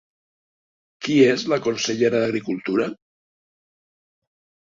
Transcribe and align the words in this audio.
Qui 1.07 1.17
és 1.33 1.43
la 1.51 1.59
consellera 1.67 2.21
d'Agricultura? 2.23 2.87